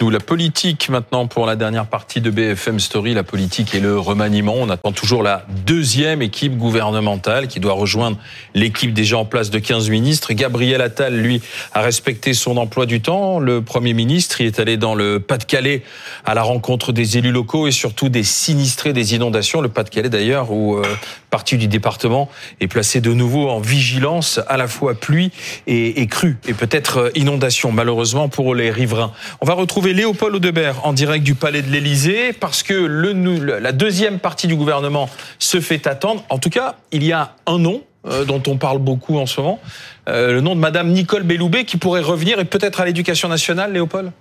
[0.00, 3.98] Nous, la politique maintenant pour la dernière partie de BFM Story, la politique et le
[3.98, 4.54] remaniement.
[4.56, 8.16] On attend toujours la deuxième équipe gouvernementale qui doit rejoindre
[8.54, 10.32] l'équipe déjà en place de 15 ministres.
[10.32, 11.42] Gabriel Attal, lui,
[11.74, 13.40] a respecté son emploi du temps.
[13.40, 15.82] Le Premier ministre, il est allé dans le Pas-de-Calais
[16.24, 19.60] à la rencontre des élus locaux et surtout des sinistrés des inondations.
[19.60, 20.82] Le Pas-de-Calais d'ailleurs, où euh,
[21.30, 22.28] partie du département
[22.60, 25.30] est placée de nouveau en vigilance à la fois pluie
[25.66, 29.12] et, et crue et peut-être euh, inondation, malheureusement pour les riverains.
[29.40, 33.12] On va retrouver Léopold Audebert en direct du Palais de l'Élysée parce que le,
[33.58, 35.08] la deuxième partie du gouvernement
[35.38, 36.24] se fait attendre.
[36.28, 39.40] En tout cas, il y a un nom euh, dont on parle beaucoup en ce
[39.40, 39.60] moment,
[40.08, 43.72] euh, le nom de Madame Nicole Belloubet qui pourrait revenir et peut-être à l'éducation nationale,
[43.72, 44.12] Léopold?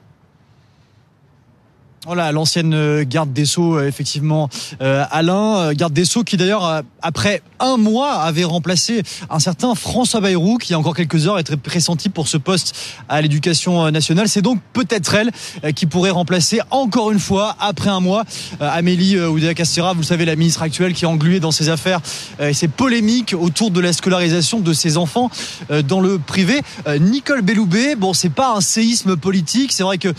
[2.10, 4.50] Voilà, l'ancienne euh, garde des Sceaux, euh, effectivement,
[4.82, 10.20] euh, Alain, garde des Sceaux qui d'ailleurs, après un mois, avait remplacé un certain François
[10.20, 12.76] Bayrou, qui il y a encore quelques heures était pressenti pour ce poste
[13.10, 14.28] à l'éducation nationale.
[14.28, 18.24] C'est donc peut-être elle qui pourrait remplacer encore une fois, après un mois,
[18.60, 22.02] Amélie Oudéa-Castéra, vous savez, la ministre actuelle qui est engluée dans ses affaires
[22.40, 25.30] et ses polémiques autour de la scolarisation de ses enfants
[25.88, 26.62] dans le privé.
[27.00, 30.10] Nicole Belloubet, bon, c'est pas un séisme politique, c'est vrai que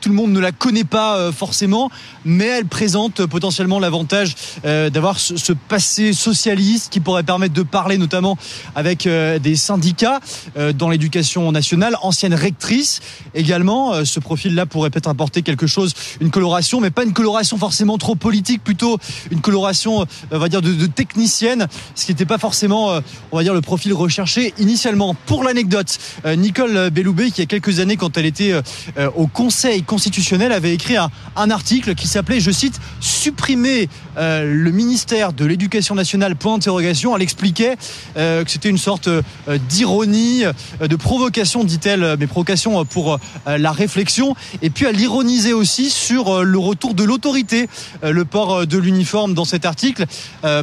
[0.00, 1.90] tout le monde ne la connaît pas forcément,
[2.24, 7.96] mais elle présente potentiellement l'avantage euh, d'avoir ce, passé socialiste qui pourrait permettre de parler
[7.96, 8.36] notamment
[8.74, 10.20] avec euh, des syndicats
[10.56, 13.00] euh, dans l'éducation nationale, ancienne rectrice
[13.34, 14.04] également.
[14.04, 18.16] Ce profil-là pourrait peut-être apporter quelque chose, une coloration, mais pas une coloration forcément trop
[18.16, 18.98] politique, plutôt
[19.30, 23.00] une coloration, on va dire, de, technicienne, ce qui n'était pas forcément,
[23.30, 25.14] on va dire, le profil recherché initialement.
[25.26, 28.60] Pour l'anecdote, Nicole Belloubet, qui il y a quelques années, quand elle était
[29.16, 34.70] au Conseil constitutionnel, avait écrit un, un article qui s'appelait, je cite, supprimer euh, le
[34.70, 36.36] ministère de l'Éducation nationale.
[36.36, 37.14] Point d'interrogation.
[37.14, 37.76] Elle expliquait
[38.16, 39.22] euh, que c'était une sorte euh,
[39.68, 40.42] d'ironie,
[40.80, 44.34] de provocation, dit-elle, mais provocation pour la réflexion.
[44.62, 47.68] Et puis elle ironisait aussi sur le retour de l'autorité,
[48.02, 50.06] le port de l'uniforme dans cet article.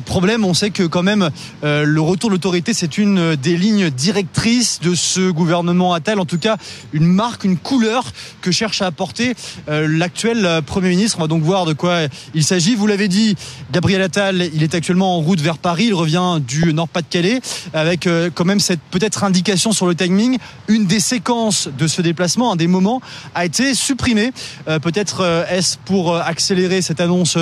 [0.05, 1.29] problème, on sait que quand même
[1.63, 6.19] le retour de l'autorité, c'est une des lignes directrices de ce gouvernement Attal.
[6.19, 6.57] En tout cas,
[6.93, 8.05] une marque, une couleur
[8.41, 9.35] que cherche à apporter
[9.67, 11.17] l'actuel euh, Premier ministre.
[11.17, 12.01] On va donc voir de quoi
[12.33, 12.75] il s'agit.
[12.75, 13.35] Vous l'avez dit,
[13.71, 15.85] Gabriel Attal, il est actuellement en route vers Paris.
[15.87, 17.41] Il revient du Nord-Pas-de-Calais
[17.73, 20.37] avec euh, quand même cette peut-être indication sur le timing.
[20.67, 23.01] Une des séquences de ce déplacement, un des moments,
[23.33, 24.31] a été supprimée.
[24.67, 27.37] Euh, peut-être est-ce pour accélérer cette annonce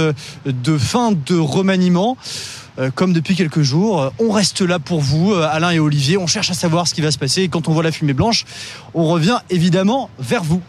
[0.46, 2.18] de fin de remaniement?
[2.96, 4.12] Comme depuis quelques jours.
[4.18, 6.18] On reste là pour vous, Alain et Olivier.
[6.18, 7.48] On cherche à savoir ce qui va se passer.
[7.48, 8.46] Quand on voit la fumée blanche,
[8.96, 10.60] on revient évidemment vers vous.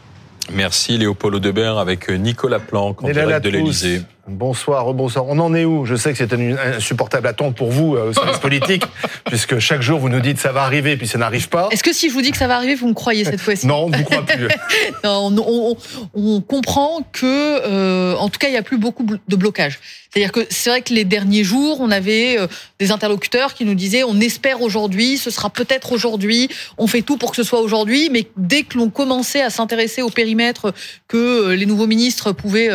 [0.53, 4.03] Merci Léopold Audebert avec Nicolas Planck en direct de l'Elysée.
[4.27, 5.27] Bonsoir, rebonsoir.
[5.29, 5.85] On en est où?
[5.85, 8.83] Je sais que c'est une insupportable attente pour vous euh, au service politique,
[9.27, 11.69] puisque chaque jour vous nous dites ça va arriver, puis ça n'arrive pas.
[11.71, 13.67] Est-ce que si je vous dis que ça va arriver, vous me croyez cette fois-ci?
[13.67, 14.49] Non, on ne vous croit plus.
[15.05, 15.77] non,
[16.15, 19.79] on, comprend que, euh, en tout cas, il n'y a plus beaucoup de blocages.
[20.11, 22.47] C'est-à-dire que c'est vrai que les derniers jours, on avait euh,
[22.79, 26.49] des interlocuteurs qui nous disaient on espère aujourd'hui, ce sera peut-être aujourd'hui,
[26.79, 30.03] on fait tout pour que ce soit aujourd'hui, mais dès que l'on commençait à s'intéresser
[30.03, 30.73] au périmètre
[31.09, 32.71] que les nouveaux ministres pouvaient,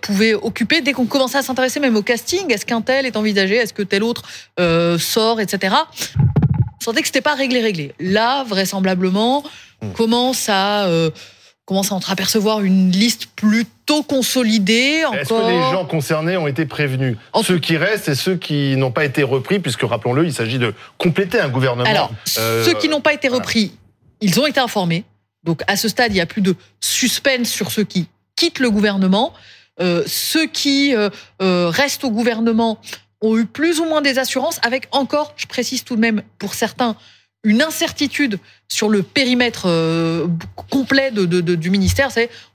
[0.00, 3.56] pouvaient occuper, dès qu'on commençait à s'intéresser même au casting, est-ce qu'un tel est envisagé,
[3.56, 4.22] est-ce que tel autre
[4.60, 5.74] euh, sort, etc.
[6.18, 7.94] On sentait que c'était pas réglé, réglé.
[8.00, 9.44] Là, vraisemblablement,
[9.80, 9.92] hmm.
[9.92, 11.10] commence à euh,
[11.64, 15.04] commence à entreapercevoir une liste plutôt consolidée.
[15.14, 17.16] Est-ce que les gens concernés ont été prévenus?
[17.42, 20.74] Ceux qui restent et ceux qui n'ont pas été repris, puisque rappelons-le, il s'agit de
[20.98, 21.88] compléter un gouvernement.
[21.88, 23.72] Alors, euh, ceux qui n'ont pas été repris,
[24.20, 25.04] ils ont été informés.
[25.44, 28.70] Donc à ce stade, il n'y a plus de suspense sur ceux qui quittent le
[28.70, 29.32] gouvernement.
[29.80, 31.08] Euh, ceux qui euh,
[31.40, 32.78] euh, restent au gouvernement
[33.22, 36.54] ont eu plus ou moins des assurances, avec encore, je précise tout de même, pour
[36.54, 36.96] certains,
[37.44, 38.38] une incertitude
[38.68, 39.66] sur le périmètre
[40.70, 42.08] complet de, du ministère.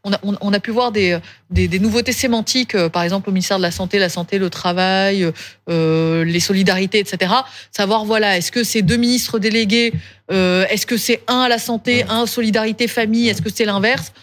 [0.05, 1.19] On a, on, a, pu voir des,
[1.49, 5.29] des, nouveautés sémantiques, par exemple au ministère de la Santé, la santé, le travail,
[5.67, 7.33] les solidarités, etc.
[7.71, 9.91] Savoir, voilà, est-ce que c'est deux ministres délégués,
[10.29, 14.13] est-ce que c'est un à la santé, un à solidarité famille, est-ce que c'est l'inverse?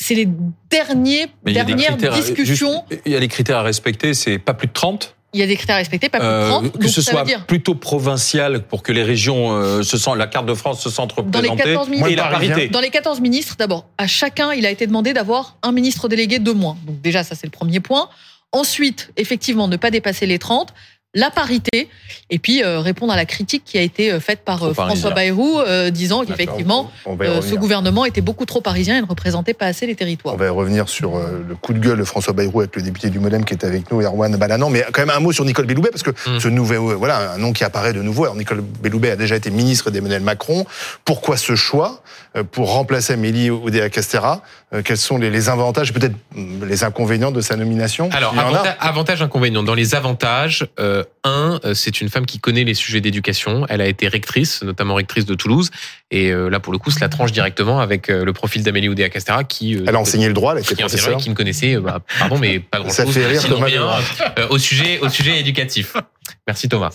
[0.00, 0.28] C'est les
[0.70, 2.84] derniers, dernières discussions.
[3.04, 5.46] il y a des critères à respecter, c'est pas plus de 30 Il y a
[5.46, 6.72] des critères respectés, pas plus de Euh, 30.
[6.72, 9.98] que donc ce ça soit veut dire plutôt provincial pour que les régions euh, se
[9.98, 12.68] sentent, la carte de France se sente Dans les représentée 14 et ministres- la parité.
[12.68, 16.38] Dans les 14 ministres, d'abord, à chacun, il a été demandé d'avoir un ministre délégué
[16.38, 16.76] de moins.
[16.86, 18.08] Donc déjà, ça c'est le premier point.
[18.52, 20.72] Ensuite, effectivement, ne pas dépasser les 30.
[21.12, 21.88] La parité,
[22.30, 24.74] et puis euh, répondre à la critique qui a été euh, faite par Trop euh,
[24.74, 25.34] François parisien.
[25.34, 29.06] Bayrou, euh, disant qu'effectivement, on va euh, ce gouvernement était beaucoup trop parisien et ne
[29.06, 30.36] représentait pas assez les On territoires.
[30.36, 33.10] va y revenir sur euh, le coup de gueule de François Bayrou avec le député
[33.10, 34.70] du Modem qui était avec nous, Erwan Balanan.
[34.70, 36.38] Mais quand même un mot sur Nicole Belloubet, parce que Mm.
[36.38, 38.22] ce nouveau, euh, voilà, un nom qui apparaît de nouveau.
[38.22, 40.64] Alors Nicole Belloubet a déjà été ministre d'Emmanuel Macron.
[41.04, 42.04] Pourquoi ce choix
[42.36, 47.32] euh, pour remplacer Amélie Oudéa-Castera Euh, Quels sont les, les avantages, peut-être mm, les inconvénients
[47.32, 48.08] de sa nomination?
[48.12, 48.48] Alors, Il y en a.
[48.50, 49.62] avantage, avantage, inconvénient.
[49.64, 53.66] Dans les avantages, euh, un, euh, c'est une femme qui connaît les sujets d'éducation.
[53.68, 55.70] Elle a été rectrice, notamment rectrice de Toulouse.
[56.12, 59.42] Et euh, là, pour le coup, cela tranche directement avec euh, le profil d'Amélie Oudéa-Castéra
[59.44, 59.74] qui...
[59.76, 61.16] euh, Elle a enseigné le droit, elle était qui, professeure.
[61.18, 63.14] qui ne connaissait, euh, bah, pardon, mais pas Ça grand-chose.
[63.14, 63.88] fait rire sinon Thomas rien,
[64.38, 65.96] euh, au sujet, au sujet éducatif.
[66.46, 66.90] Merci Thomas.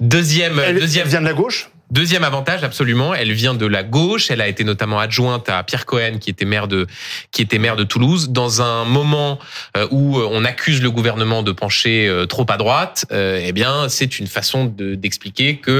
[0.00, 1.68] Deuxième, Elle, deuxième, elle vient de la gauche?
[1.90, 4.30] Deuxième avantage, absolument, elle vient de la gauche.
[4.30, 6.86] Elle a été notamment adjointe à Pierre Cohen, qui était maire de
[7.32, 9.38] qui était maire de Toulouse, dans un moment
[9.74, 13.06] euh, où on accuse le gouvernement de pencher euh, trop à droite.
[13.10, 15.70] euh, Eh bien, c'est une façon de- d'expliquer que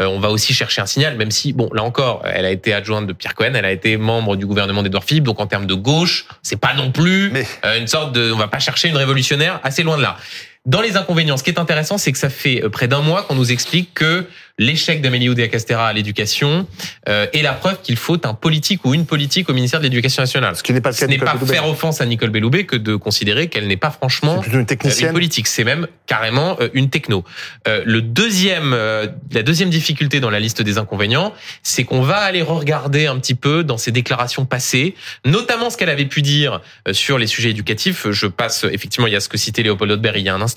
[0.00, 2.72] euh, on va aussi chercher un signal, même si bon, là encore, elle a été
[2.74, 5.66] adjointe de Pierre Cohen, elle a été membre du gouvernement d'Edouard Philippe, donc en termes
[5.66, 8.88] de gauche, c'est pas non plus Mais- euh, une sorte de, on va pas chercher
[8.88, 10.16] une révolutionnaire, assez loin de là.
[10.64, 13.24] Dans les inconvénients, ce qui est intéressant, c'est que ça fait euh, près d'un mois
[13.24, 14.26] qu'on nous explique que
[14.58, 16.68] l'échec d'Amélie Oudéa-Castéra à l'éducation
[17.08, 20.22] euh, est la preuve qu'il faut un politique ou une politique au ministère de l'Éducation
[20.22, 20.54] nationale.
[20.54, 21.52] Ce qui n'est pas Ce n'est pas Belloubet.
[21.52, 24.66] faire offense à Nicole Belloubet que de considérer qu'elle n'est pas franchement une euh, une
[24.66, 25.12] technicienne.
[25.12, 27.24] politique, c'est même carrément euh, une techno.
[27.66, 31.32] Euh, le deuxième, euh, la deuxième difficulté dans la liste des inconvénients,
[31.62, 34.94] c'est qu'on va aller regarder un petit peu dans ses déclarations passées,
[35.24, 36.60] notamment ce qu'elle avait pu dire
[36.92, 38.10] sur les sujets éducatifs.
[38.10, 40.42] Je passe effectivement, il y a ce que citait Léopold Hodberg il y a un
[40.42, 40.51] instant.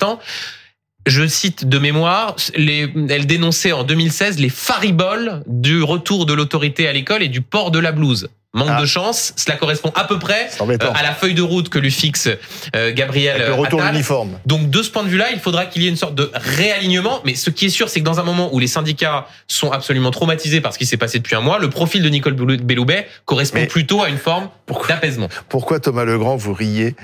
[1.06, 6.88] Je cite de mémoire, les, elle dénonçait en 2016 les fariboles du retour de l'autorité
[6.88, 8.28] à l'école et du port de la blouse.
[8.54, 8.80] Manque Ah.
[8.80, 11.90] de chance, cela correspond à peu près euh, à la feuille de route que lui
[11.92, 12.28] fixe
[12.74, 13.94] euh, Gabriel Avec le retour de Attal.
[13.94, 14.38] l'uniforme.
[14.46, 17.20] Donc de ce point de vue-là, il faudra qu'il y ait une sorte de réalignement.
[17.24, 20.10] Mais ce qui est sûr, c'est que dans un moment où les syndicats sont absolument
[20.10, 23.58] traumatisés par ce qui s'est passé depuis un mois, le profil de Nicole Belloubet correspond
[23.60, 24.48] Mais- plutôt à une forme
[24.88, 25.28] d'apaisement.
[25.50, 26.96] Pourquoi Thomas Legrand, vous riez?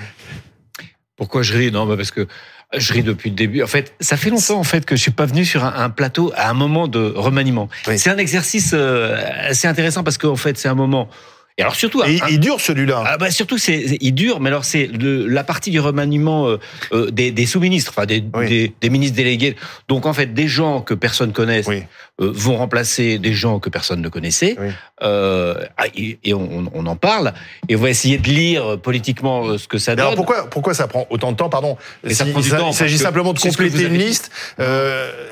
[1.15, 1.71] Pourquoi je ris?
[1.71, 2.27] Non, bah parce que
[2.75, 3.63] je ris depuis le début.
[3.63, 5.89] En fait, ça fait longtemps en fait que je suis pas venu sur un, un
[5.89, 7.69] plateau à un moment de remaniement.
[7.87, 7.97] Oui.
[7.97, 9.17] C'est un exercice euh,
[9.49, 11.09] assez intéressant parce qu'en fait, c'est un moment.
[11.57, 13.03] Et alors surtout, Et un- il dure celui-là.
[13.05, 16.57] ah bah surtout, c'est il dure, mais alors c'est la partie du remaniement euh,
[16.93, 18.47] euh, des, des sous-ministres, enfin des, Oui.
[18.47, 19.55] des, des ministres délégués.
[19.87, 21.83] Donc en fait, des gens que personne connaisse Oui.
[22.21, 24.55] euh, vont remplacer des gens que personne ne connaissait.
[24.59, 24.69] Oui.
[25.03, 27.33] Euh, ah, et et on, on en parle.
[27.69, 30.05] Et on va essayer de lire politiquement ce que ça donne.
[30.05, 31.77] alors pourquoi, pourquoi ça prend autant de temps Pardon?
[32.03, 34.31] Mais ça Si- prend du temps, Il s'agit simplement de compléter une liste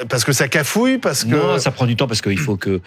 [0.08, 2.80] parce que ça cafouille, parce que Non, ça prend du temps parce qu'il faut que.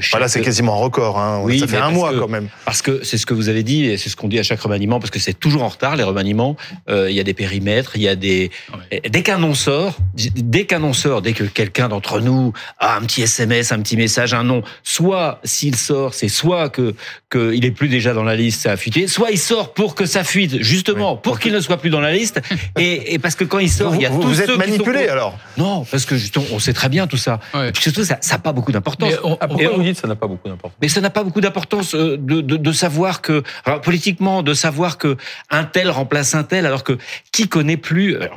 [0.00, 1.18] Chaque- voilà, c'est quasiment un record.
[1.18, 1.44] Hein.
[1.58, 2.43] Ça fait un mois que- quand même.
[2.64, 4.60] Parce que c'est ce que vous avez dit et c'est ce qu'on dit à chaque
[4.60, 6.56] remaniement parce que c'est toujours en retard les remaniements.
[6.88, 8.50] Euh, Il y a des périmètres, il y a des.
[8.83, 12.96] Et Dès qu'un nom sort, dès qu'un nom sort, dès que quelqu'un d'entre nous a
[12.96, 16.94] un petit SMS, un petit message, un nom, soit s'il sort, c'est soit que
[17.30, 20.06] qu'il est plus déjà dans la liste, ça a fuité, soit il sort pour que
[20.06, 21.18] ça fuite justement Oui.
[21.22, 22.40] pour qu'il ne soit plus dans la liste
[22.78, 24.40] et, et parce que quand il sort, Vous, il y a vous- tous vous ceux
[24.42, 25.36] êtes qui sont manipulé alors.
[25.56, 27.40] Non, parce que justement, on sait très bien tout ça.
[27.72, 29.12] Puis surtout, ça n'a pas beaucoup d'importance.
[29.40, 30.78] Ah, pourquoi Et on- vous dites ça n'a pas beaucoup d'importance?
[30.80, 34.54] Mais ça n'a pas beaucoup d'importance euh, de, de, de savoir que, alors, politiquement, de
[34.54, 35.16] savoir que
[35.50, 36.98] un tel remplace un tel, alors que
[37.32, 38.16] qui connaît plus.
[38.16, 38.28] euh,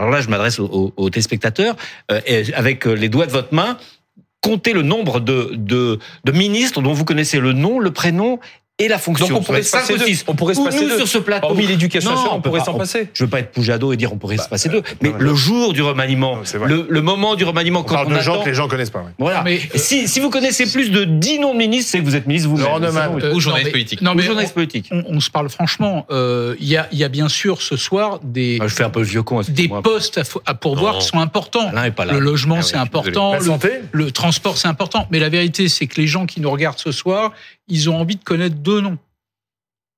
[0.00, 1.76] Alors là, je m'adresse aux, téléspectateurs
[2.10, 2.20] euh,
[2.54, 3.76] avec euh, les doigts de votre main.
[4.40, 5.98] Comptez le nombre de
[6.32, 8.40] ministres dont vous connaissez le nom, le prénom
[8.80, 9.28] et la fonction.
[9.28, 10.06] Donc on pourrait se Cinq passer ou d'eux.
[10.06, 10.24] six.
[10.26, 10.96] On pourrait se passer nous d'eux.
[10.98, 11.46] sur ce plateau.
[11.46, 13.08] Hormis l'éducation on pourrait s'en passer.
[13.14, 15.34] Je veux pas être Poujado et dire on pourrait se passer d'eux, mais non, le
[15.34, 16.68] jour du remaniement, Non, c'est vrai.
[16.68, 18.90] le, le moment du remaniement On quand parle on de gens que les gens connaissent
[18.90, 19.04] pas.
[19.18, 19.42] Voilà.
[19.42, 22.16] Mais, euh, si, si vous connaissez plus de 10 noms de ministres, c'est que vous
[22.16, 22.66] êtes ministre vous-même.
[23.22, 24.00] Euh, Ou journaliste politique.
[24.02, 24.88] Non, mais journaliste politique.
[24.92, 26.06] on, se parle franchement.
[26.10, 28.84] euh, Il y, a, il y a bien sûr ce soir des, Ah, je fais
[28.84, 29.40] un peu vieux con.
[29.48, 31.70] des postes à, pourvoir qui sont importants.
[31.82, 32.12] Est pas là.
[32.12, 33.32] Le logement, Ah c'est important.
[33.32, 35.06] La Le, santé le transport, c'est important.
[35.10, 37.32] Mais la vérité, c'est que les gens qui nous regardent ce soir,
[37.70, 38.98] ils ont envie de connaître deux noms.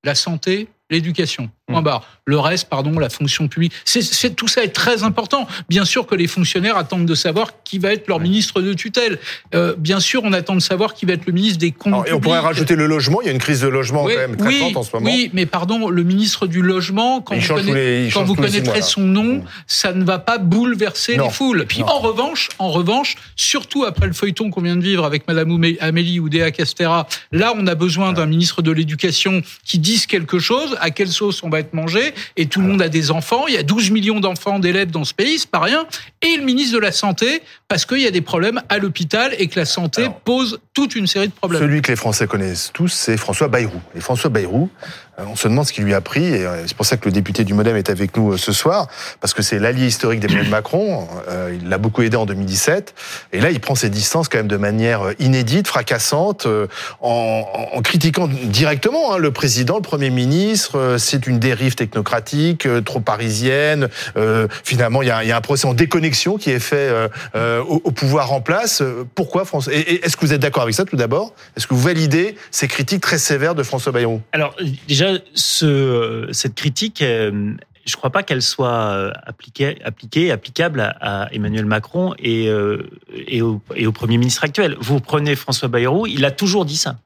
[0.05, 1.51] La santé, l'éducation.
[1.67, 1.85] Point Hmm.
[1.85, 2.07] barre.
[2.25, 3.73] Le reste, pardon, la fonction publique.
[3.85, 5.49] C'est, tout ça est très important.
[5.69, 9.19] Bien sûr que les fonctionnaires attendent de savoir qui va être leur ministre de tutelle.
[9.55, 12.07] Euh, bien sûr, on attend de savoir qui va être le ministre des comptes Alors,
[12.07, 13.21] et on pourrait rajouter le logement.
[13.23, 14.91] Il y a une crise de logement Oui, quand même très oui, forte en ce
[14.95, 15.07] moment.
[15.11, 19.23] Oui, mais pardon, le ministre du logement, quand vous, les- quand connaîtrez mois, son nom,
[19.39, 19.43] Mm.
[19.67, 21.65] ça ne va pas bouleverser Non, les foules.
[21.67, 21.87] Puis non.
[21.89, 26.21] en revanche, en revanche, surtout après le feuilleton qu'on vient de vivre avec Madame Amélie
[26.21, 30.77] Oudéa Castera, là, on a besoin d'un ministre de l'Éducation qui dise quelque chose.
[30.83, 33.55] À quelle sauce on va être mangé, et tout le monde a des enfants, il
[33.55, 35.87] y a 12 millions d'enfants, d'élèves dans ce pays, c'est pas rien,
[36.21, 39.47] et le ministre de la Santé, parce qu'il y a des problèmes à l'hôpital et
[39.47, 41.63] que la santé Alors, pose toute une série de problèmes.
[41.63, 43.81] Celui que les Français connaissent tous, c'est François Bayrou.
[43.95, 44.69] Et François Bayrou,
[45.19, 47.13] on se demande ce qu'il lui a pris, et euh, c'est pour ça que le
[47.13, 48.89] député du Modem est avec nous euh, ce soir,
[49.21, 51.07] parce que c'est l'allié historique d'Emmanuel Macron.
[51.29, 52.95] Euh, Il l'a beaucoup aidé en 2017,
[53.33, 56.67] et là, il prend ses distances quand même de manière euh, inédite, fracassante, euh,
[57.01, 57.45] en,
[57.85, 60.79] critiquant directement hein, le président, le Premier ministre.
[60.79, 63.89] Euh, C'est une dérive technocratique, euh, trop parisienne.
[64.17, 66.77] Euh, finalement, il y, a, il y a un procès en déconnexion qui est fait
[66.77, 68.81] euh, euh, au, au pouvoir en place.
[68.81, 69.73] Euh, Pourquoi François?
[69.75, 71.35] Et, et est-ce que vous êtes d'accord avec ça tout d'abord?
[71.57, 74.21] Est-ce que vous validez ces critiques très sévères de François Bayrou?
[74.33, 74.57] Alors
[74.89, 75.02] déjà,
[75.35, 77.53] ce, cette critique, euh,
[77.85, 82.49] je ne crois pas qu'elle soit euh, appliquée, appliquée, applicable à, à Emmanuel Macron et,
[82.49, 82.89] euh,
[83.27, 84.77] et, au, et au Premier ministre actuel.
[84.81, 86.97] Vous prenez François Bayrou, il a toujours dit ça.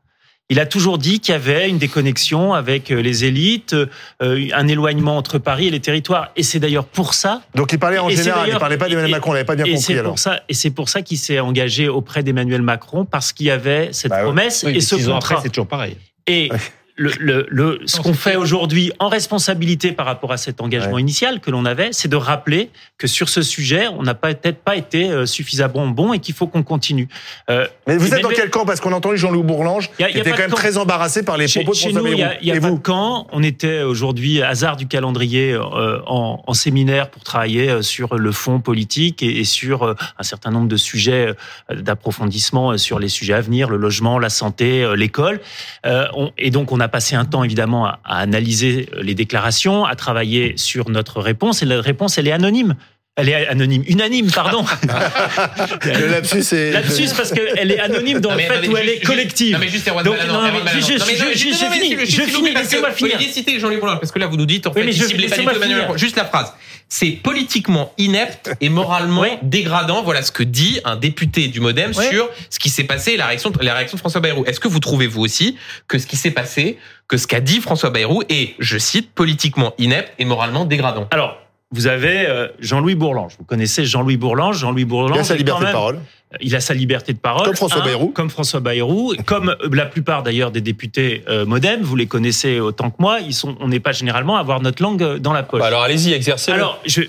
[0.48, 5.16] Il a toujours dit qu'il y avait une déconnexion avec les élites, euh, un éloignement
[5.16, 6.30] entre Paris et les territoires.
[6.36, 9.30] Et c'est d'ailleurs pour ça Donc il parlait en général, il parlait pas d'Emmanuel Macron,
[9.30, 10.20] on l'avait pas bien et compris alors.
[10.20, 13.88] ça, et c'est pour ça qu'il s'est engagé auprès d'Emmanuel Macron parce qu'il y avait
[13.90, 15.40] cette Bah promesse Oui, et ce contrat.
[15.42, 15.96] c'est toujours pareil.
[16.28, 16.58] Et Ouais.
[16.96, 21.00] le, le, le- ce qu'on fait aujourd'hui en responsabilité par rapport à cet engagement Ouais.
[21.02, 24.76] initial que l'on avait, c'est de rappeler que sur ce sujet, on n'a peut-être pas
[24.76, 27.08] été euh, suffisamment bon et qu'il faut qu'on continue.
[27.50, 28.64] Euh, Mais vous êtes dans quel camp?
[28.64, 30.50] Parce qu'on a entendu Jean-Louis Bourlange, Y a- qui y a était quand de même
[30.50, 30.56] camp.
[30.56, 32.32] très embarrassé par les Chez, propos de chez François nous, il Bayrou.
[32.32, 33.26] a, il y a pas vous de camp.
[33.32, 38.32] On était aujourd'hui, hasard du calendrier, euh, en, en séminaire pour travailler euh, sur le
[38.32, 41.34] fond politique et, et sur euh, un certain nombre de sujets
[41.70, 45.40] euh, d'approfondissement euh, sur les sujets à venir, le logement, la santé, euh, l'école.
[45.84, 49.84] Euh, on- et donc, on a passé un temps, évidemment, à, à analyser les déclarations,
[49.84, 51.62] à travailler sur notre réponse.
[51.62, 52.76] Et la réponse, elle est anonyme.
[53.18, 54.62] Elle est anonyme, unanime, pardon.
[55.84, 56.72] Le lapsus est...
[56.72, 59.54] Lapsus parce qu'elle est anonyme dans Non, le fait attendez, où elle est collective.
[59.54, 62.52] Non mais juste Erwan Donc, non, mais Non, non, non, fini, vous- je vous finis,
[62.54, 63.14] laissez-moi que finir.
[63.16, 65.86] Olivier citez Jean-Louis Bourlange parce que là vous nous dites en fait laissez-moi Palito, Emmanuel
[65.96, 66.52] juste la phrase.
[66.88, 70.02] C'est politiquement inepte et moralement dégradant.
[70.02, 73.26] Voilà ce que dit un député du MoDem sur ce qui s'est passé et la
[73.26, 74.44] réaction, la réaction de François Bayrou.
[74.44, 75.56] Est-ce que vous trouvez vous aussi
[75.88, 79.74] que ce qui s'est passé, que ce qu'a dit François Bayrou est, je cite, politiquement
[79.78, 81.08] inepte et moralement dégradant?
[81.10, 81.40] Alors,
[81.72, 83.34] vous avez euh, Jean-Louis Bourlange.
[83.38, 84.58] Vous connaissez Jean-Louis Bourlange.
[84.58, 85.16] Jean-Louis Bourlange.
[85.16, 86.00] Il a sa liberté de parole.
[86.40, 87.46] Il a sa liberté de parole.
[87.46, 88.08] Comme François un, Bayrou.
[88.08, 89.14] Comme François Bayrou.
[89.24, 91.82] Comme euh, la plupart d'ailleurs des députés euh, MoDem.
[91.82, 93.20] Vous les connaissez autant que moi.
[93.20, 95.60] Ils sont, on n'est pas généralement à avoir notre langue euh, dans la poche.
[95.60, 96.56] Bah alors allez-y, exercez-le.
[96.56, 97.02] Alors, je,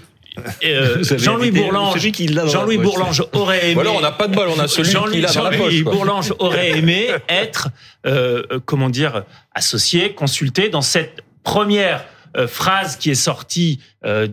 [0.64, 2.12] euh, Jean-Louis Bourlange.
[2.12, 2.78] qui l'a la Jean-Louis.
[2.78, 3.76] Bourlange aurait aimé.
[3.76, 5.52] Ou alors on n'a pas de bol, on a celui Jean-Louis qu'il a dans la
[5.52, 5.84] Jean-Louis poche.
[5.84, 5.94] quoi.
[5.94, 7.70] Bourlange aurait aimé être,
[8.06, 9.24] euh, euh, comment dire,
[9.54, 14.28] associé, consulté dans cette première euh, phrase qui est sortie euh,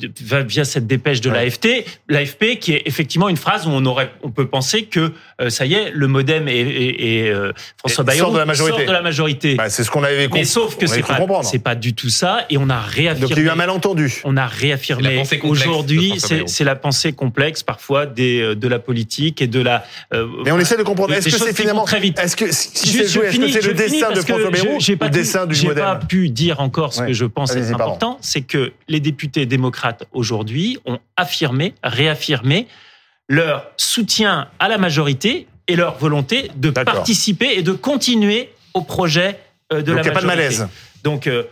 [0.47, 1.45] via cette dépêche de Ouais.
[1.45, 5.51] l'AFT, l'AFP, qui est effectivement une phrase où on aurait, on peut penser que euh,
[5.51, 8.45] ça y est, le MoDem et, et- et, euh, François Et Bayrou sort de la
[8.47, 8.77] majorité.
[8.77, 9.55] sortent de la majorité.
[9.57, 10.41] Bah, c'est ce qu'on avait compris.
[10.41, 13.03] Mais sauf que c'est pas, c'est pas du tout ça, et on a Donc il
[13.05, 13.43] y a réaffirmé.
[13.43, 14.21] eu un malentendu.
[14.25, 16.15] On a réaffirmé aujourd'hui,
[16.47, 19.85] c'est la pensée complexe parfois des, de la politique et de la.
[20.13, 21.15] euh, Mais on essaie de comprendre.
[21.15, 21.85] Est-ce que c'est finalement...
[21.85, 22.19] très vite.
[22.19, 24.77] Est-ce que si c'est je joué, est-ce que c'est je le destin de François Bayrou
[24.79, 27.53] ou pas le dessin du J'ai pas modem pu dire encore ce que je pense
[27.55, 27.75] pardon.
[27.75, 29.64] important, c'est que les députés démocrates
[30.13, 32.67] aujourd'hui ont affirmé, réaffirmé
[33.29, 39.39] leur soutien à la majorité et leur volonté de participer et de continuer au projet
[39.73, 40.59] euh, de Donc la il n'y a pas de majorité.
[40.59, 40.69] malaise.
[41.03, 41.45] Donc, euh,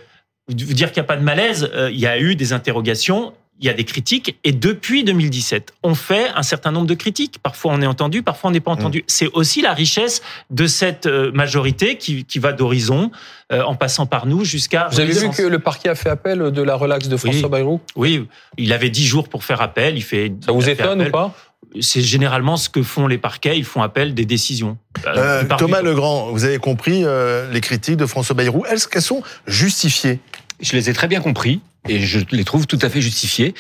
[0.49, 3.33] vous dire qu'il n'y a pas de malaise, euh, il y a eu des interrogations,
[3.63, 7.39] il y a des critiques, et depuis 2017, on fait un certain nombre de critiques.
[7.43, 9.05] Parfois on est entendu, parfois on n'est pas entendu.
[9.07, 13.11] C'est aussi la richesse de cette euh, majorité qui, qui va d'horizon,
[13.53, 14.89] euh, en passant par nous jusqu'à...
[14.91, 17.51] Vous avez vu que le parquet a fait appel de la relaxe de François Oui.
[17.51, 17.81] Bayrou?
[17.97, 18.27] Oui,
[18.59, 19.97] il avait dix jours pour faire appel.
[19.97, 20.33] Il fait.
[20.45, 21.09] Ça vous il étonne appel.
[21.09, 21.35] ou pas?
[21.81, 23.57] C'est généralement ce que font les parquets.
[23.57, 24.77] Ils font appel des décisions.
[25.07, 25.83] Euh, Euh, Thomas.
[25.83, 28.65] Legrand, vous avez compris euh, les critiques de François Bayrou.
[28.67, 30.19] Est-ce qu'elles sont justifiées?
[30.61, 33.55] Je les ai très bien compris et je les trouve tout à fait justifiés.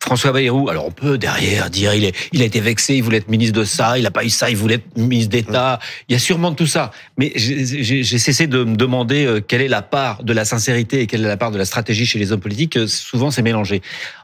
[0.00, 3.18] François Bayrou, alors on peut derrière dire il, est, il a été vexé, il voulait
[3.18, 5.78] être ministre de ça, il n'a pas eu ça, il voulait être ministre d'État.
[6.08, 6.90] Il y a sûrement tout ça.
[7.16, 11.06] Mais j'ai cessé de me demander euh, quelle est la part de la sincérité et
[11.06, 12.76] quelle est la part de la stratégie chez les hommes politiques.
[12.76, 13.80] Euh, Souvent, c'est mélangé.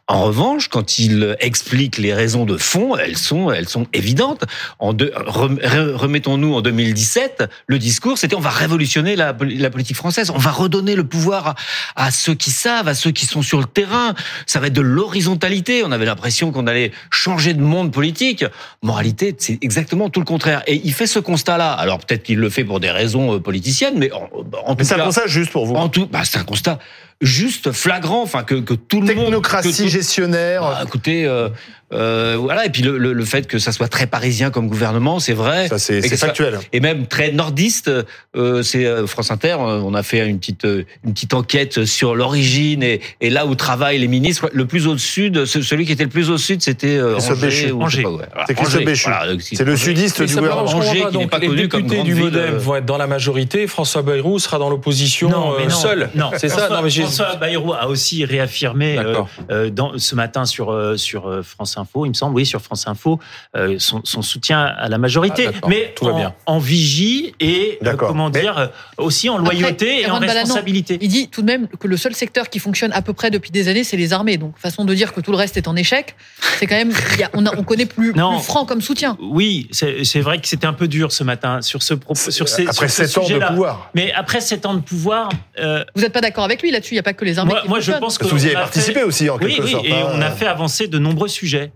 [0.06, 4.44] En revanche, quand il explique les raisons de fond, elles sont, elles sont évidentes.
[4.78, 10.94] Remettons-nous en 2017, le discours c'était on va révolutionner la, politique française, on va redonner
[10.94, 11.54] le pouvoir
[11.96, 14.14] à ceux qui savent, à ceux qui sont sur le terrain.
[14.46, 15.82] Ça va être de l'horizontalité.
[15.84, 18.44] On avait l'impression qu'on allait changer de monde politique.
[18.82, 20.62] Moralité, c'est exactement tout le contraire.
[20.66, 21.72] Et il fait ce constat-là.
[21.72, 24.28] Alors peut-être qu'il le fait pour des raisons euh, politiciennes, mais en,
[24.66, 25.74] en Mais tout c'est un constat juste pour vous.
[25.74, 26.78] en tout, bah, c'est un constat
[27.20, 30.62] juste flagrant, enfin que, que tout le monde, Technocratie tout- gestionnaire.
[30.64, 31.48] Ah, écoutez, euh,
[31.92, 35.20] euh, voilà, et puis le, le, le fait que ça soit très parisien comme gouvernement,
[35.20, 35.68] c'est vrai.
[35.68, 36.58] ça, c'est Et c'est que ça- factuel.
[36.72, 37.90] Et même très nordiste,
[38.36, 39.56] euh, c'est euh, France Inter.
[39.60, 43.54] On a fait une petite euh, une petite enquête sur l'origine et, et là où
[43.54, 44.50] travaillent les ministres.
[44.52, 47.70] Le plus au sud, ce- celui qui était le plus au sud, c'était euh, Angers.
[47.72, 48.06] Angers.
[48.06, 48.24] ouais.
[48.48, 48.84] C'est Christophe Angers.
[48.86, 49.08] Béchu.
[49.10, 50.62] Voilà, donc, C'est le sudiste du gouvernement.
[50.64, 52.86] Angers, qui n'est Donc, pas les connu comme députés grande du ville, MoDem vont être
[52.86, 53.66] dans la majorité.
[53.68, 56.10] François Bayrou sera dans l'opposition Non, mais euh, non, seul.
[56.16, 56.68] Non, c'est ça.
[56.70, 59.20] Non, mais François Bayrou a aussi réaffirmé euh,
[59.50, 62.86] euh, dans, ce matin sur euh, sur France Info, il me semble, oui, sur France
[62.86, 63.18] Info,
[63.56, 66.34] euh, son, son soutien à la majorité, Ah, mais Tout va en, bien.
[66.46, 70.98] en vigie et euh, comment Mais- dire aussi en Après, loyauté et en responsabilité.
[71.00, 73.50] Il dit tout de même que le seul secteur qui fonctionne à peu près depuis
[73.50, 74.36] des années, c'est les armées.
[74.36, 76.14] Donc, façon de dire que tout le reste est en échec,
[76.58, 76.92] c'est quand même.
[77.14, 78.36] il y a- on, a- on connaît plus, Non.
[78.36, 79.16] plus franc comme soutien.
[79.20, 82.62] Oui, c'est vrai que c'était un peu dur ce matin sur ce propos, sur ces
[82.66, 83.90] Après sur ce sept ans de pouvoir.
[83.94, 86.96] Mais après sept ans de pouvoir, euh, Vous n'êtes pas d'accord avec lui là-dessus Il
[86.96, 88.44] n'y a pas que les armées moi, qui moi je pense que Parce que vous
[88.44, 89.84] y avez participé fait- aussi, en Oui, quelque oui, sorte.
[89.86, 90.06] et hein.
[90.12, 91.72] on a fait avancer de nombreux sujets.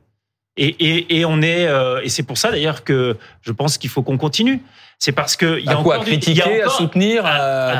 [0.57, 3.91] Et, et, et on est, euh, et c'est pour ça d'ailleurs que je pense qu'il
[3.91, 4.63] faut qu'on continue.
[5.01, 6.67] C'est parce que il y a À quoi encore du- il y Critiquer, a à
[6.67, 7.31] encore soutenir, à,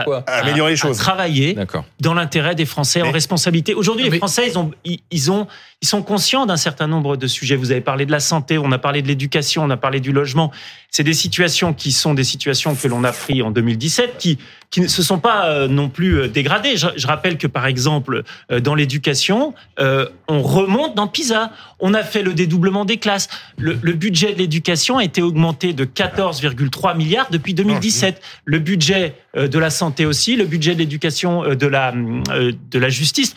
[0.01, 0.97] à- quoi À améliorer les à choses.
[0.99, 1.85] travailler D'accord.
[1.99, 3.75] dans l'intérêt des Français en responsabilité.
[3.75, 5.49] Aujourd'hui, les Mais- Français, ils ont, ils, ils ont,
[5.83, 7.57] ils sont conscients d'un certain nombre de sujets.
[7.57, 10.13] Vous avez parlé de la santé, on a parlé de l'éducation, on a parlé du
[10.13, 10.53] logement.
[10.91, 14.39] C'est des situations qui sont des situations que l'on a pris en 2017, qui,
[14.71, 16.77] qui ne se sont pas euh, non plus euh, dégradées.
[16.77, 21.53] Je, je rappelle que par exemple, euh, dans l'éducation, euh, on remonte dans PISA.
[21.79, 23.29] On a fait le dédoublement des classes.
[23.59, 28.21] Le, le budget de l'éducation a été augmenté de 14,3 milliards depuis 2017.
[28.47, 33.35] Le budget de la santé aussi, le budget de l'éducation, de la de la justice.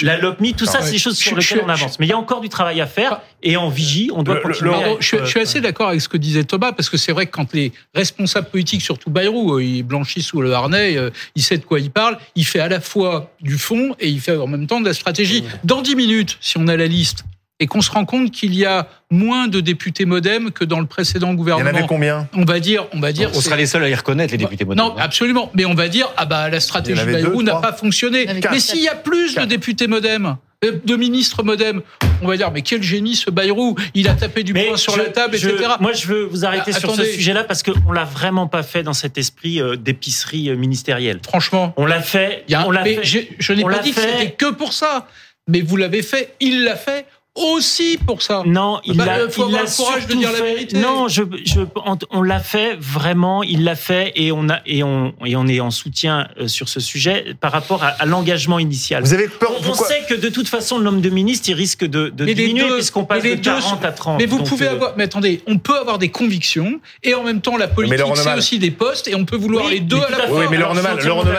[0.00, 0.86] La LOPMI, tout ça, Ouais.
[0.86, 1.98] c'est des choses sur lesquelles on avance.
[2.00, 4.40] Mais il y a encore du travail à faire et en vigie, on doit Le-
[4.40, 4.70] le- continuer.
[4.70, 6.72] le- à être, je, suis- je suis euh, assez d'accord avec ce que disait Thomas,
[6.72, 10.40] parce que c'est vrai que quand les responsables politiques, surtout Bayrou, euh, ils blanchissent sous
[10.40, 13.58] le harnais, euh, il sait de quoi il parle, il fait à la fois du
[13.58, 15.44] fond et il fait en même temps de la stratégie.
[15.62, 17.24] Dans 10 minutes, si on a la liste,
[17.62, 20.86] et qu'on se rend compte qu'il y a moins de députés modem que dans le
[20.86, 23.54] précédent Il y en gouvernement, avait combien on va dire, on va dire, On sera
[23.56, 24.88] les seuls à y reconnaître les députés modernes.
[24.88, 25.50] non, absolument.
[25.54, 28.26] Mais on va dire, ah bah la stratégie Bayrou n'a pas fonctionné.
[28.50, 31.82] Mais s'il y a plus de députés modem, euh, de ministres modem,
[32.20, 34.94] on va dire, mais quel génie ce Bayrou Il a tapé du Mais poing sur
[34.94, 35.70] je- la table, je- etc.
[35.80, 38.82] Moi, je veux vous arrêter Ah, sur ce sujet-là parce qu'on l'a vraiment pas fait
[38.82, 41.20] dans cet esprit euh, d'épicerie euh, ministérielle.
[41.24, 42.44] Franchement, On l'a fait.
[42.48, 43.00] il y a un- on l'a fait.
[43.04, 44.08] je n'ai pas dit que fait.
[44.18, 45.06] c'était que pour ça.
[45.48, 47.04] Mais vous l'avez fait, il l'a fait
[47.34, 48.42] aussi pour ça.
[48.44, 49.18] Non, il Bah, l'a.
[49.20, 50.78] euh, faut il avoir l'a le courage de dire la vérité.
[50.78, 53.42] Non, je, je, on, on l'a fait vraiment.
[53.42, 56.68] Il l'a fait et on a et on et on est en soutien euh, sur
[56.68, 59.02] ce sujet par rapport à, à l'engagement initial.
[59.02, 61.54] Vous avez peur On, on sait que de toute façon, le nombre de ministres, il
[61.54, 64.18] risque de, de diminuer deux- puisqu'on passe de deux 40 à 30.
[64.18, 67.22] Mais vous Donc, pouvez euh, avoir, mais attendez, on peut avoir des convictions et en
[67.24, 69.96] même temps la politique c'est aussi des postes et on peut vouloir Oui, les deux
[70.00, 70.38] à la fois.
[70.40, 70.98] Oui, mais Laurent Neumann,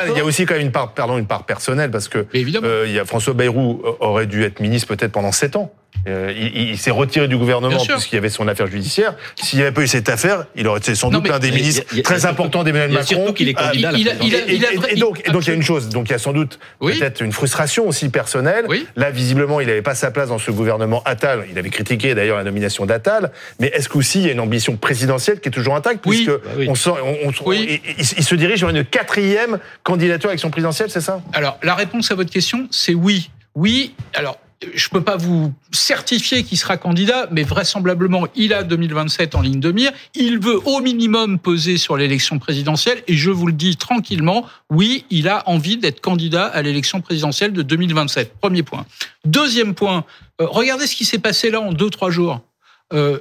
[0.09, 2.39] il y a aussi quand même une part, pardon, une part personnelle parce que Mais
[2.39, 2.67] évidemment.
[2.67, 5.71] euh, il y a François Bayrou euh, aurait dû être ministre peut-être pendant sept ans.
[6.07, 9.15] Euh, il il- il s'est retiré du gouvernement puisqu'il y avait son affaire judiciaire.
[9.41, 11.47] S'il n'y avait pas eu cette affaire, il aurait été sans Non, doute l'un des
[11.49, 13.31] il ministres il a- très il importants d'Emmanuel il Macron.
[13.33, 15.51] qu'il est Ah, candidat à la il il Et, il et- et donc, il y
[15.51, 16.99] a une chose, donc il y a sans doute Oui.
[16.99, 18.65] peut-être une frustration aussi personnelle.
[18.67, 18.85] Oui.
[18.95, 21.45] Là, visiblement, il n'avait pas sa place dans ce gouvernement Attal.
[21.51, 23.31] Il avait critiqué d'ailleurs la nomination d'Attal.
[23.59, 26.25] Mais est-ce qu'aussi il y a une ambition présidentielle qui est toujours intacte Oui.
[26.25, 26.65] puisque Bah oui.
[26.69, 27.81] on sent, on, on- Oui.
[27.87, 31.21] il, il- il se dirige vers une quatrième candidature à l'élection présidentielle, c'est ça?
[31.33, 33.29] Alors, la réponse à votre question, c'est oui.
[33.55, 33.93] Oui.
[34.15, 34.37] Alors,
[34.73, 39.59] je peux pas vous certifier qu'il sera candidat, mais vraisemblablement, il a 2027 en ligne
[39.59, 39.91] de mire.
[40.15, 43.03] Il veut au minimum peser sur l'élection présidentielle.
[43.07, 47.53] Et je vous le dis tranquillement, oui, il a envie d'être candidat à l'élection présidentielle
[47.53, 48.33] de 2027.
[48.39, 48.85] Premier point.
[49.25, 50.05] Deuxième point.
[50.41, 52.41] euh, regardez ce qui s'est passé là en deux, trois jours.
[52.93, 53.19] Euh,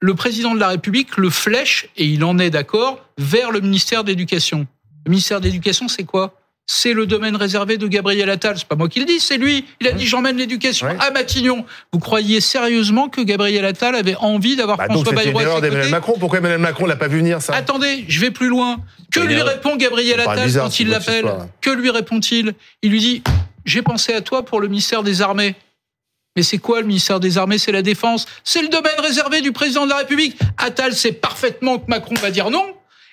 [0.00, 4.04] le président de la République le flèche, et il en est d'accord, vers le ministère
[4.04, 4.66] de l'Éducation.
[5.04, 5.48] Le ministère de
[5.88, 6.34] c'est quoi?
[6.66, 8.58] C'est le domaine réservé de Gabriel Attal.
[8.58, 9.64] C'est pas moi qui le dis, c'est lui.
[9.80, 10.96] Il a dit j'emmène l'éducation Ouais.
[10.98, 11.64] à Matignon.
[11.92, 15.90] Vous croyez sérieusement que Gabriel Attal avait envie d'avoir bah, François Bayrou à erreur ses
[15.90, 16.14] Macron.
[16.18, 17.54] Pourquoi Emmanuel Macron l'a pas vu venir ça?
[17.54, 18.78] Attendez, je vais plus loin.
[19.12, 21.26] Que lui répond Gabriel Attal bizarre, quand il l'appelle?
[21.60, 22.54] Que lui répond-il?
[22.82, 23.22] Il lui dit
[23.64, 25.54] J'ai pensé à toi pour le ministère des Armées.
[26.34, 27.58] Mais c'est quoi le ministère des Armées?
[27.58, 28.26] C'est la défense.
[28.44, 30.36] C'est le domaine réservé du président de la République.
[30.58, 32.66] Attal sait parfaitement que Macron va dire non.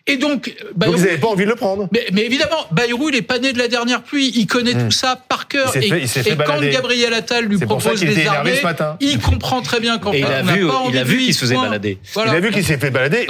[0.05, 3.21] Et donc, vous n'avez pas envie de le prendre mais, mais évidemment, Bayrou, il est
[3.21, 4.33] pas né de la dernière pluie.
[4.35, 4.85] Il connaît Hmm.
[4.85, 5.71] tout ça par cœur.
[5.75, 6.59] Il s'est Et, il quand.
[6.59, 8.97] Gabriel Attal lui propose des énervé armées, ce matin.
[8.99, 11.17] il comprend très bien qu'en fait, il a on vu, pas envie il a vu
[11.19, 11.99] qu'il se faisait balader.
[12.13, 12.33] Voilà.
[12.33, 13.27] Il a vu qu'il s'est fait balader,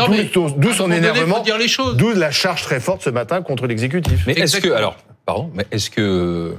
[0.58, 1.96] d'où son énervement, faut dire les choses.
[1.98, 4.22] d'où la charge très forte ce matin contre l'exécutif.
[4.26, 6.54] Mais est-ce que alors, pardon, mais est-ce que euh,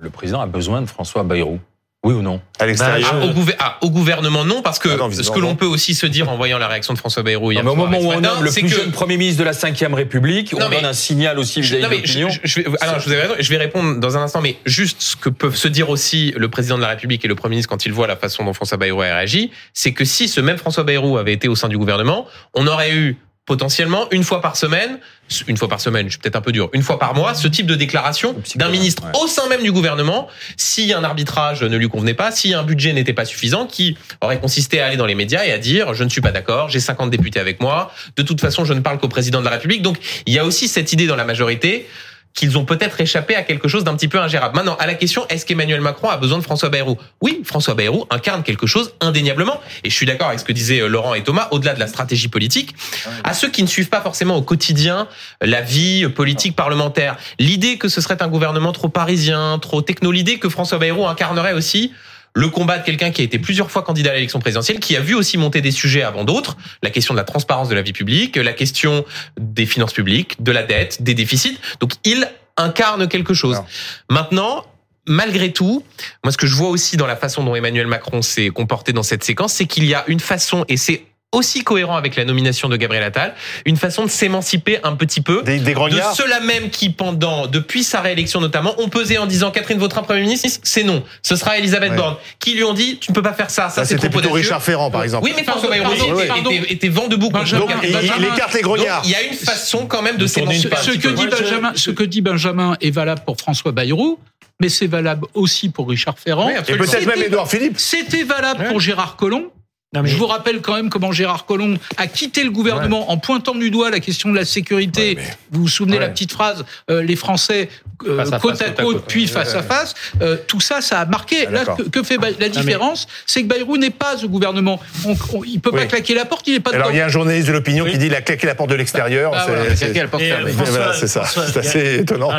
[0.00, 1.58] le président a besoin de François Bayrou?
[2.04, 3.10] Oui ou non À l'extérieur.
[3.14, 5.94] Ah, au, ah, au gouvernement, non, parce que Ah non, ce que l'on peut aussi
[5.94, 8.12] se dire en voyant la réaction de François Bayrou hier Non, mais au moment où
[8.12, 10.84] on nomme le plus que jeune Premier ministre de la Ve République, on mais- donne
[10.84, 12.28] un signal aussi vis-à-vis de je, l'opinion.
[12.28, 14.56] je- je vais, alors, je vous avez raison, je vais répondre dans un instant, mais
[14.66, 17.54] juste ce que peuvent se dire aussi le président de la République et le Premier
[17.54, 20.40] ministre quand ils voient la façon dont François Bayrou a réagi, c'est que si ce
[20.42, 24.40] même François Bayrou avait été au sein du gouvernement, on aurait eu potentiellement une fois
[24.40, 24.98] par semaine,
[25.46, 27.46] une fois par semaine, je suis peut-être un peu dur, une fois par mois, ce
[27.46, 29.20] type de déclaration d'un ministre ouais.
[29.22, 32.92] au sein même du gouvernement, si un arbitrage ne lui convenait pas, si un budget
[32.92, 36.04] n'était pas suffisant, qui aurait consisté à aller dans les médias et à dire je
[36.04, 38.98] ne suis pas d'accord, j'ai 50 députés avec moi, de toute façon je ne parle
[38.98, 39.82] qu'au président de la République.
[39.82, 41.86] Donc il y a aussi cette idée dans la majorité
[42.34, 44.56] qu'ils ont peut-être échappé à quelque chose d'un petit peu ingérable.
[44.56, 46.98] Maintenant, à la question, est-ce qu'Emmanuel Macron a besoin de François Bayrou?
[47.20, 49.60] Oui, François Bayrou incarne quelque chose indéniablement.
[49.84, 51.86] Et je suis d'accord avec ce que disaient euh, Laurent et Thomas, au-delà de la
[51.86, 52.74] stratégie politique.
[53.22, 55.06] À ceux qui ne suivent pas forcément au quotidien
[55.42, 60.10] euh, la vie politique parlementaire, l'idée que ce serait un gouvernement trop parisien, trop techno,
[60.10, 61.92] l'idée que François Bayrou incarnerait aussi
[62.34, 65.00] le combat de quelqu'un qui a été plusieurs fois candidat à l'élection présidentielle, qui a
[65.00, 67.92] vu aussi monter des sujets avant d'autres, la question de la transparence de la vie
[67.92, 69.04] publique, la question
[69.38, 71.58] des finances publiques, de la dette, des déficits.
[71.80, 73.56] Donc il incarne quelque chose.
[73.56, 73.68] Alors.
[74.10, 74.66] Maintenant,
[75.06, 75.84] malgré tout,
[76.24, 79.02] moi ce que je vois aussi dans la façon dont Emmanuel Macron s'est comporté dans
[79.04, 82.68] cette séquence, c'est qu'il y a une façon, et c'est aussi cohérent avec la nomination
[82.68, 86.40] de Gabriel Attal, une façon de s'émanciper un petit peu Des, des de grognards ceux-là
[86.40, 90.60] même qui, pendant, depuis sa réélection notamment, ont pesé en disant Catherine Vautrin Premier ministre,
[90.62, 91.02] c'est non.
[91.22, 91.96] Ce sera Elisabeth Ouais.
[91.96, 92.16] Borne.
[92.38, 94.30] Qui lui ont dit, tu ne peux pas faire ça, ça, Ça, c'est trop plutôt.
[94.32, 95.24] Richard Ferrand, par exemple.
[95.24, 97.30] Oui, mais François Bayrou était, était, était vent debout.
[97.30, 98.14] contre Donc, il, Benjamin.
[98.18, 99.02] il écarte les grognards.
[99.04, 100.76] Il y a une façon quand même de s'émanciper.
[100.76, 104.18] Ce que, dit Benjamin, ce que dit Benjamin est valable pour François Bayrou,
[104.60, 106.46] mais c'est valable aussi pour Richard Ferrand.
[106.46, 107.74] Oui, Et peut-être même Édouard Philippe.
[107.78, 109.50] C'était valable pour Gérard Collomb.
[109.94, 113.16] Non, mais- Je vous rappelle quand même comment Gérard Collomb a quitté le gouvernement en
[113.18, 115.14] pointant du doigt la question de la sécurité.
[115.16, 116.02] Ouais, mais- Vous vous souvenez Ouais.
[116.02, 117.68] la petite phrase euh, les Français
[118.06, 119.04] euh, à côte, face, à côte à côte, côte.
[119.06, 119.94] puis face à face.
[120.20, 121.46] Euh, tout ça, ça a marqué.
[121.46, 124.80] Ah, Là, que, que fait la différence C'est que Bayrou n'est pas au gouvernement.
[125.06, 125.88] On, on- il peut pas Oui.
[125.88, 126.46] claquer la porte.
[126.48, 127.92] Il n'est pas Alors, il y a un journaliste de l'opinion Oui.
[127.92, 129.30] qui dit il a claqué la porte de l'extérieur.
[129.30, 130.06] Bah, C'est-.
[130.08, 131.24] François- voilà, c'est ça.
[131.24, 132.30] C'est assez étonnant.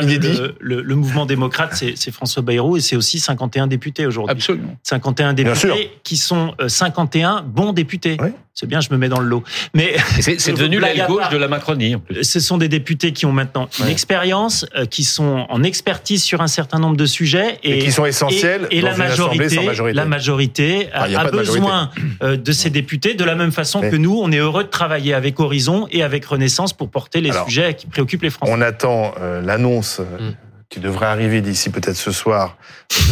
[0.60, 4.32] Le, mouvement démocrate, c'est François Bayrou et c'est aussi 51 députés aujourd'hui.
[4.32, 4.76] Absolument.
[4.82, 5.74] 51 Bien sûr.
[5.74, 8.16] députés qui sont euh, 51 bons députés.
[8.20, 8.28] Oui.
[8.54, 9.44] C'est bien, je me mets dans le lot.
[9.74, 11.94] Mais C'est devenu l'aile gauche de la Macronie.
[11.96, 12.24] en plus.
[12.24, 13.92] ce sont des députés qui ont maintenant une Ouais.
[13.92, 18.06] expérience, euh, qui sont en expertise sur un certain nombre de sujets Et qui sont
[18.06, 19.94] essentiels Et, et dans la une majorité, sans majorité.
[19.96, 21.60] la majorité a, Ah, a a pas de majorité.
[21.60, 21.90] besoin
[22.22, 24.68] euh, de ces députés de la même façon Mais- que nous, on est heureux de
[24.70, 28.52] travailler avec Horizon et avec Renaissance pour porter les Alors, sujets qui préoccupent les Français.
[28.56, 30.30] On attend euh, l'annonce Mm.
[30.76, 32.58] Qui devrait arriver d'ici peut-être ce soir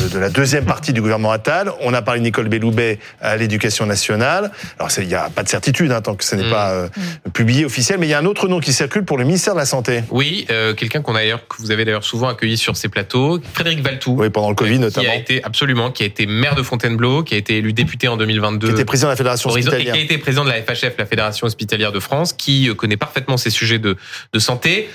[0.03, 1.73] de, de la deuxième partie du gouvernement Attal.
[1.81, 4.51] On a parlé de Nicole Belloubet à l'éducation nationale.
[4.79, 6.51] Alors il n'y a pas de certitude hein, tant que ce n'est Mm.
[6.51, 6.89] pas euh,
[7.33, 9.61] publié officiel, mais il y a un autre nom qui circule pour le ministère de
[9.61, 10.03] la Santé.
[10.11, 13.41] Oui, euh, quelqu'un qu'on a d'ailleurs, que vous avez d'ailleurs souvent accueilli sur ces plateaux,
[13.55, 14.15] Frédéric Valtou.
[14.19, 15.11] Oui, pendant le Covid qui notamment.
[15.11, 18.19] a été absolument, qui a été maire de Fontainebleau, qui a été élu député en
[18.19, 18.67] 2022.
[18.67, 19.95] Qui était président de la Fédération Horizon, et hospitalière.
[19.95, 22.99] qui a été président de la FHF, la Fédération hospitalière de France, qui euh, connaît
[22.99, 23.97] parfaitement ces sujets de,
[24.35, 24.91] de santé,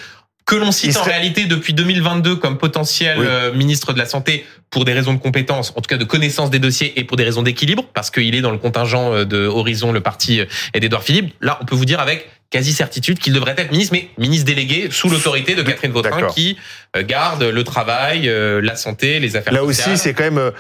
[0.50, 3.26] que l'on cite en réalité depuis 2022 comme potentiel Oui.
[3.28, 6.50] euh, ministre de la Santé pour des raisons de compétence, en tout cas de connaissance
[6.50, 9.46] des dossiers et pour des raisons d'équilibre, parce qu'il est dans le contingent euh, de
[9.46, 11.36] Horizon, le parti euh, et d'Edouard Philippe.
[11.42, 14.90] Là, on peut vous dire avec quasi certitude qu'il devrait être ministre, mais ministre délégué
[14.92, 16.58] sous l'autorité de Catherine Vautrin, qui
[16.98, 19.94] euh, garde le travail, euh, la santé, les affaires Là sociales.
[19.94, 20.52] aussi, c'est quand même euh,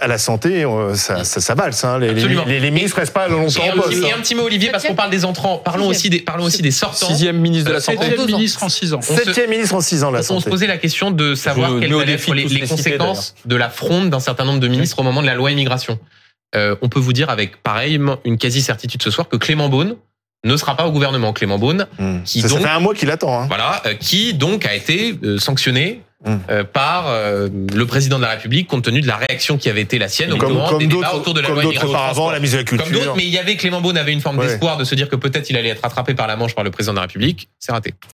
[0.00, 1.82] à la santé, ça, ça, ça valse.
[1.84, 1.98] Hein.
[1.98, 2.44] Les, les, Absolument.
[2.46, 3.88] les, les ministres restent pas longtemps Et en un, poste.
[3.88, 4.16] petit, et hein.
[4.18, 5.58] un petit mot, Olivier, parce qu'on parle des entrants.
[5.58, 7.08] Parlons aussi des, parlons aussi des sortants.
[7.08, 7.98] Sixième ministre de la Santé.
[8.06, 9.00] Septième ministre en six ans.
[9.00, 10.50] Septième ministre en six ans, la On se santé.
[10.50, 13.68] posait la question de savoir Je quelles allaient défi être les, les conséquences de la
[13.68, 15.98] fronde d'un certain nombre de ministres au moment de la loi immigration.
[16.54, 19.96] Euh, on peut vous dire avec pareillement une quasi certitude ce soir que Clément Beaune
[20.44, 21.32] ne sera pas au gouvernement.
[21.32, 22.22] Clément Beaune, Hmm.
[22.24, 23.42] Qui ça, ça donc- fait un mois qu'il attend.
[23.42, 23.46] Hein.
[23.48, 26.36] voilà, euh, qui donc a été euh, sanctionné Mm.
[26.50, 29.80] euh, par euh, le président de la République compte tenu de la réaction qui avait
[29.80, 32.30] été la sienne au Comme, moment comme des débats autour de la comme loi auparavant,
[32.30, 32.84] la mise à la culture.
[32.86, 34.46] Comme d'autres, mais il y avait Clément Beaune avait une forme Ouais.
[34.46, 36.70] d'espoir de se dire que peut-être il allait être rattrapé par la manche par le
[36.70, 37.48] président de la République.
[37.58, 37.94] C'est raté.